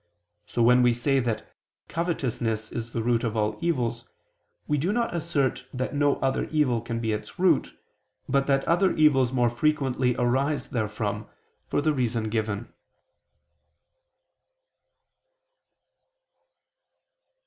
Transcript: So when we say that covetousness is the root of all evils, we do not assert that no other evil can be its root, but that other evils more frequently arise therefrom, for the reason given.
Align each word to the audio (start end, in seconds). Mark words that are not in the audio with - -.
So 0.47 0.63
when 0.63 0.81
we 0.81 0.93
say 0.93 1.19
that 1.19 1.55
covetousness 1.87 2.71
is 2.71 2.89
the 2.91 3.03
root 3.03 3.23
of 3.23 3.37
all 3.37 3.59
evils, 3.61 4.05
we 4.67 4.79
do 4.79 4.91
not 4.91 5.15
assert 5.15 5.65
that 5.71 5.93
no 5.93 6.15
other 6.21 6.45
evil 6.45 6.81
can 6.81 6.99
be 6.99 7.11
its 7.11 7.37
root, 7.37 7.77
but 8.27 8.47
that 8.47 8.67
other 8.67 8.95
evils 8.95 9.31
more 9.31 9.51
frequently 9.51 10.15
arise 10.15 10.69
therefrom, 10.69 11.27
for 11.67 11.83
the 11.83 11.93
reason 11.93 12.29
given. 12.29 12.73